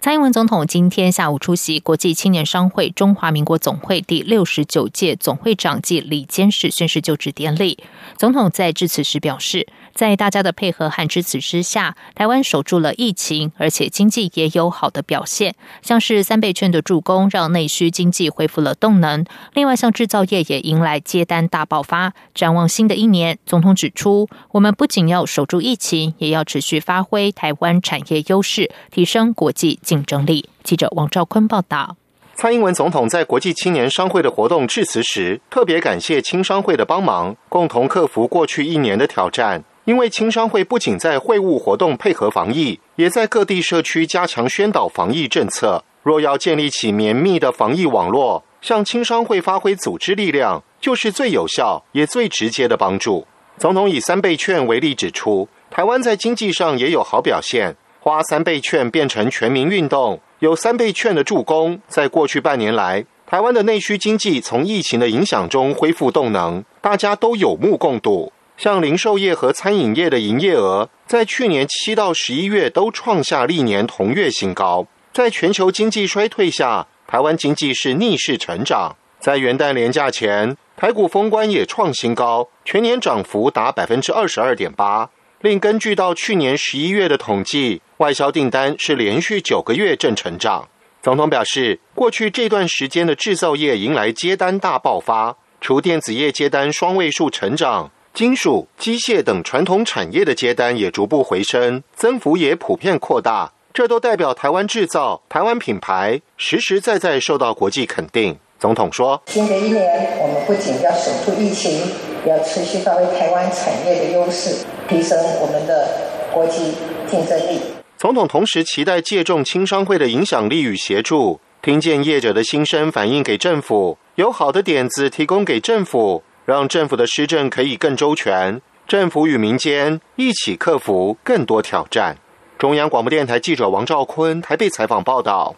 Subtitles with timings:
[0.00, 7.78] 蔡英文总统今天下午出席国际青年商会中华民国总会第六十九届总会长暨李监事宣誓就职典礼。
[8.16, 15.56] 总统在致辞时表示，在大家的配合和支持之下，台湾守住了疫情，而且经济也有好的表现。
[15.82, 19.24] 像是三倍券的助攻，让内需经济恢复了动能。
[19.54, 22.12] 另外，像制造业也迎来接单大爆发。
[22.32, 30.48] 展望新的一年，总统指出，我们不仅要守住疫情，也要持续发挥台湾产业优势，提升国际竞整理。
[30.62, 31.96] 记者王兆坤报道。
[32.34, 39.64] 蔡英文总统在国际青年商会的活动致辞时，特别感谢青商会的帮忙，共同克服过去一年的挑战。
[39.86, 45.84] 因为青商会不仅在会务活动配合防疫，也在各地社区加强宣导防疫政策。
[46.02, 53.26] 若要建立起绵密的防疫网络，向青商会发挥组织力量，就是最有效也最直接的帮助。
[53.58, 68.32] 总统以三倍券为例指出，台湾在经济上也有好表现，花三倍券变成全民运动，有三倍券的助攻，在过去半年来，台湾的内需经济从疫情的影响中恢复动能，大家都有目共睹。
[68.56, 74.86] 像零售业和餐饮业的营业额，在去年七到十一月都创下历年同月新高。
[75.12, 78.94] 在全球经济衰退下，台湾经济是逆势成长。
[79.18, 85.10] 在元旦连假前，台股封关也创新高，全年涨幅达百分之二十二点八。
[85.40, 90.68] 另根据到去年十一月的统计，外销订单是连续九个月正成长。
[91.02, 97.90] 总统表示，过去这段时间的制造业迎来接单大爆发，除电子业接单双位数成长。
[98.12, 103.52] 金属、机械等传统产业的接单也逐步回升，增幅也普遍扩大。
[103.72, 108.38] 这都代表台湾制造、台湾品牌实实在在受到国际肯定。
[108.58, 111.78] 总统说：“新的一年，我们不仅要守住疫情，
[112.24, 115.86] 也要持续发挥台湾产业的优势，提升我们的
[116.32, 116.72] 国际
[117.06, 117.60] 竞争力。”
[117.98, 126.22] 总统同时期待借重青商会的影响力与协助，听见业者的心声，反映给政府，有好的点子提供给政府。
[126.44, 132.16] 让政府的施政可以更周全，政府与民间一起克服更多挑战。
[132.56, 135.56] 中央广播电台记者王兆坤台北采访报道。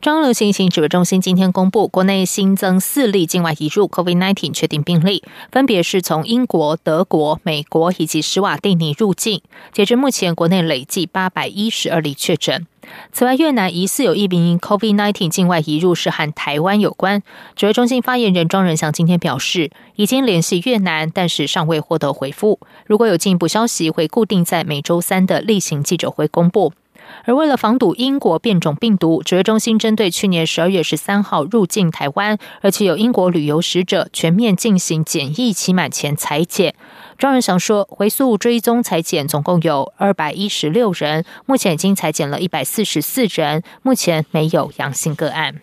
[0.00, 5.22] 中央流行疫情指挥中心今天公布，国内新增四例境外移入 COVID-19 确定病例，
[5.52, 9.42] 分别是从英国、德国、美国以及施瓦蒂尼入境。
[9.74, 12.66] 截至目前，国内累计八百一十二例确诊。
[13.12, 17.22] 此外，越南疑似有一名 COVID-19 境外移入是和台湾有关。
[17.54, 22.58] 指挥中心发言人庄仁祥今天表示，已经联系越南，但是尚未获得回复。
[22.86, 26.72] 如果有进一步消息，会固定在每周三的例行记者会公布。
[27.24, 36.74] 而为了防堵英国变种病毒，指挥中心针对去年十二月十三号入境台湾，而且有英国旅游使者，全面进行检疫期满前裁剪。
[37.18, 45.60] 庄人祥说，回溯追踪裁剪总共有二百一十六人，目前已经裁剪了一百四十四人，目前没有阳性个案。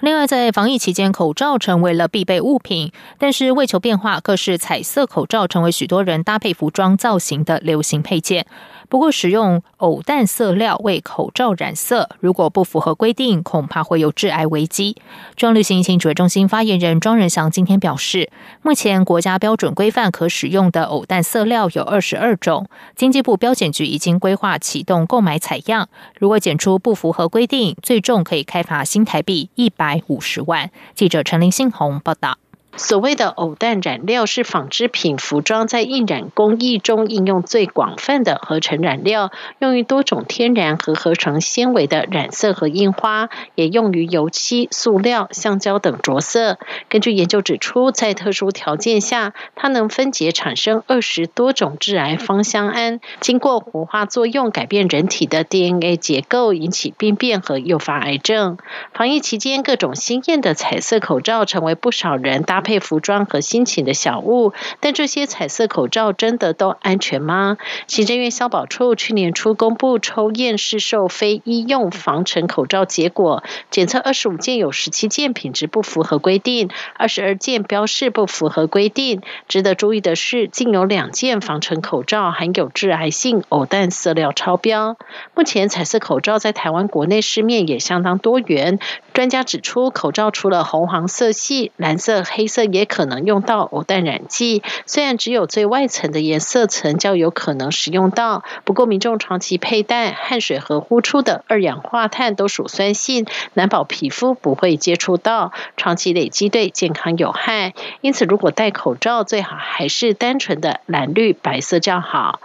[0.00, 2.92] 另外，在防疫期间，口罩成为了必备物品。
[3.16, 8.46] 但是，为求变化，各式彩色口罩成为许多人搭配服装造型的流行配件。
[8.94, 14.96] 不过，使用偶氮色料为口罩染色，如果不符合规定，恐怕会有致癌危机。
[15.34, 18.30] 中央流行疫情指挥中心发言人庄仁祥今天表示，
[18.62, 30.00] 目前国家标准规范可使用的偶氮色料有二十二种，经济部标检局已经规划启动购买采样，如果检出不符合规定，最重可以开罚新台币一百。
[30.06, 30.70] 五十万。
[30.94, 32.38] 记者陈林信宏报道。
[32.76, 39.30] 所谓的偶氮染料是纺织品、服装在印染工艺中应用最广泛的合成染料，
[39.60, 46.58] 用于多种天然和合成纤维的染色和印花，也用于油漆、塑料、橡胶等着色。
[46.88, 58.58] 根据研究指出，在特殊条件下，它能分解产生二十多种致癌芳香胺，经过活化作用改变人体的 DNA 结构，引起病变和诱发癌症。
[58.92, 62.63] 防疫期间，各种鲜艳的彩色口罩成为不少人搭。
[62.64, 67.58] 配服装和心情的小物，但这些彩色口罩真的都安全吗？
[67.86, 79.20] 行政院消保处去年初公布抽验市售非医用防尘口罩结果，检测二十五件有十七件品质不符合规定，二十二件标示不符合规定。
[79.46, 84.96] 值得注意的是，竟有两件防尘口罩含有致癌性偶氮色料超标。
[85.34, 88.78] 目前彩色口罩在台湾国内市面也相当多元。
[89.12, 92.46] 专家指出，口罩除了红黄色系、蓝色、黑。
[92.53, 107.74] 色也可能用到偶氮染剂，虽然只有最外层的颜色层较有可能使用到，不过民众长期佩戴，汗水和呼出的二氧化碳都属酸性，难保皮肤不会接触到，长期累积对健康有害。
[108.02, 112.40] 因此，如果戴口罩，最好还是单纯的蓝绿白色较好。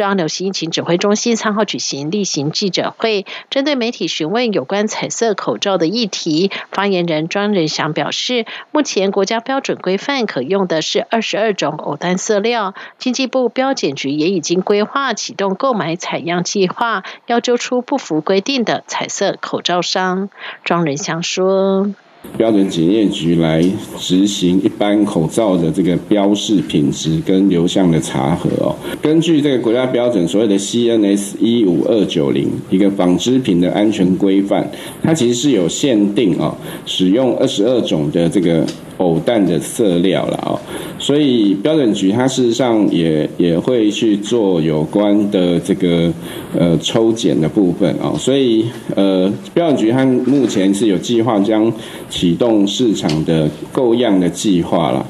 [0.00, 20.30] 中央流行疫情指挥中心三号举行例行记者会，针对媒体询问有关彩色口罩的议题，发言人庄仁祥表示，目前国家标准规范可用的是二十二种偶单色料，经济部标检局也已经规划启动购买采样计划，要揪出不符规定的彩色口罩商。
[20.64, 21.90] 庄仁祥说。
[22.36, 23.64] 标准检验局来
[23.98, 28.74] 执行一般口罩的这个标示品质跟流向的查核哦。
[29.02, 34.70] 根据这个国家标准所谓的 CNS 一五二九零一个纺织品的安全规范，
[35.02, 36.54] 它其实是有限定哦，
[36.86, 38.66] 使用二十二种的这个。
[39.00, 40.60] 偶氮的色料了哦，
[41.00, 46.12] 所以标准局它事实上也也会去做有关的这个
[46.56, 51.72] 呃抽检的部分啊，所以呃标准局它目前是有计划将
[52.10, 55.04] 启动市场的购样的计划了。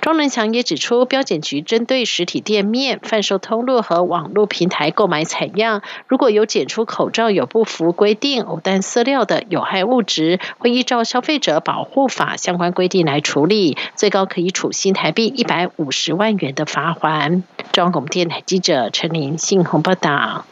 [0.00, 17.44] 庄仁祥也指出，标检局针对实体店面、贩售通路和网络平台购买采样，如果有检出口罩有不符规定偶氮饲料的有害物质，会依照消费者保护法相关规定来处理，最高可以处新台币一百五十万元的罚款。
[17.72, 20.46] 中央广播电台记者陈琳信鸿报道。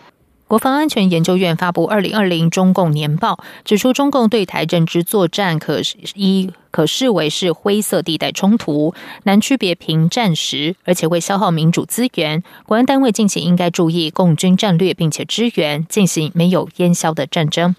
[0.49, 5.83] 国防安全研究院发布二零二零中共年报，指出中共对台认知作战可
[6.15, 12.43] 一可视为是灰色地带冲突，难区别平战时，而且会消耗民主资源。
[12.65, 17.77] 国安单位近期应该注意共军战略，并且支援进行没有烟消的战争。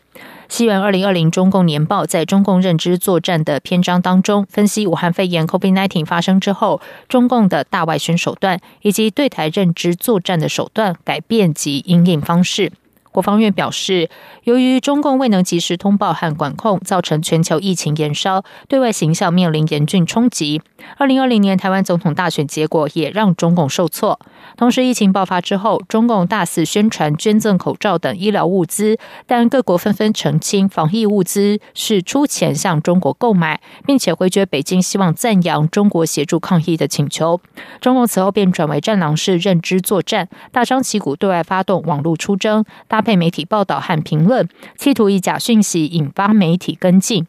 [0.49, 12.73] 西元二零二零中共年报在中共认知作战的篇章当中，分析武汉肺炎 （COVID-19） 发生之后，中共的大外宣手段以及对台认知作战的手段改变及应应方式。
[13.11, 14.09] 国防院表示，
[14.43, 20.61] 由于中共未能及时通报和管控，造成全球疫情延烧，对外形象面临严峻冲击。
[20.97, 24.19] 二零二零年台湾总统大选结果也让中共受挫。
[24.57, 37.39] 同时，疫情爆发之后，中共大肆宣传捐赠口罩等医疗物资，但各国纷纷澄清防疫物资是出钱向中国购买，并且回绝北京希望赞扬中国协助抗疫的请求。
[37.79, 44.47] 中共此后便转为战狼式认知作战，大张旗鼓对外发动网络出征，搭配媒体报道和评论，
[44.77, 47.25] 企图以假讯息引发媒体跟进。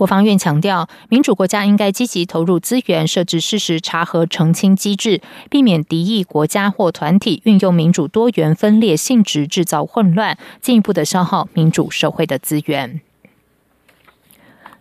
[0.00, 5.20] 国防院强调，民主国家应该积极投入资源，设置事实查核澄清机制，
[5.50, 13.02] 避免敌意国家或团体运用民主多元分裂性质制造混乱，进一步的消耗民主社会的资源。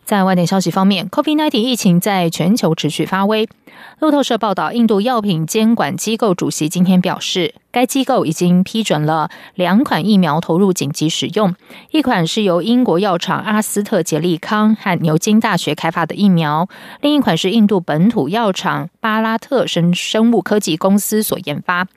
[0.06, 3.50] 在外电消息方面，COVID-19 疫情在全球持续发威。
[4.00, 7.56] 路透社报道，印度药品监管机构主席今天表示。
[7.72, 11.54] 该机构已经批准了两款疫苗投入紧急使用，
[11.92, 16.68] 一款是由英国药厂阿斯特捷利康和牛津大学开发的疫苗，
[17.02, 21.88] 另一款是印度本土药厂巴拉特生生物科技公司所研发。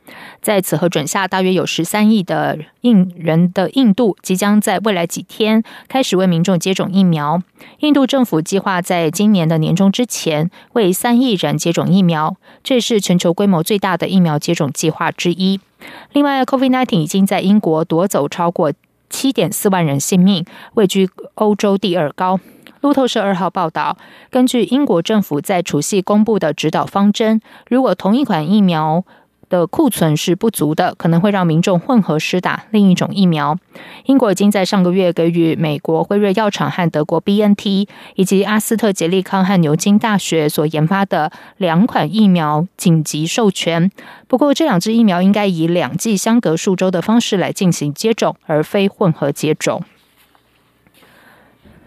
[0.43, 7.43] 在此核准下，大约有十三亿的印人的印度即将在未来几天开始为民众接种疫苗。
[7.79, 15.61] 印度政府计划在今年的年中之前为三亿人接种疫苗，这是全球规模最大的疫苗接种计划之一。
[16.13, 18.73] 另外，COVID-19 已经在英国夺走超过
[19.09, 22.39] 七点四万人性命，位居欧洲第二高。
[22.81, 23.97] 路透社二号报道，
[24.31, 29.05] 根据英国政府在除夕公布的指导方针，如果同一款疫苗。
[29.53, 33.59] 的库存是不足的，可能会让民众混合施打另一种疫苗。
[34.07, 43.91] 英国已经在上个月给予美国辉瑞药厂和德国 B N T 以及阿斯特捷利康和牛津大学所研发的两款疫苗紧急授权。
[44.27, 49.85] 不过，这两支疫苗应该以两剂相隔数周的方式来进行接种，而非混合接种。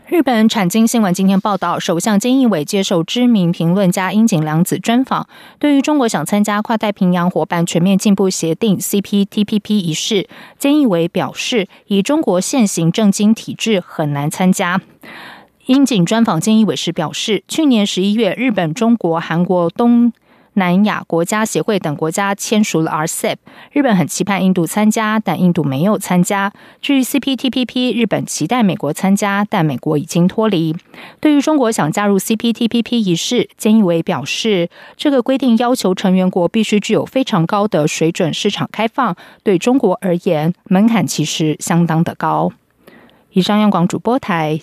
[0.07, 5.27] 日本产经新闻今天报道，首相菅义伟接受知名评论家樱井良子专访。
[5.57, 14.79] 对于中国想参加跨太平洋伙伴全面进步协定 （CPTPP） 一事，菅义伟表示，以中国现行政经体制很难参加。
[15.65, 20.13] 樱井专访菅义伟时表示，去年十一月，日本、中国、韩国、东。
[20.55, 23.35] 南亚国家协会等国家签署了 RCEP，
[23.71, 26.51] 日本很期盼印度参加，但印度没有参加。
[26.81, 30.75] 至于 CPTPP，日本期待美国参加，但美国已经脱离。
[31.19, 42.51] 对于中国想加入 CPTPP 一事，菅义伟表示，这个规定要求成员国必须具有非常高的水准市场开放，对中国而言，门槛其实相当的高。
[43.31, 44.53] 以上，央广主播台。